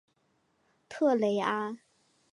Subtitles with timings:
[0.89, 1.77] 特雷阿。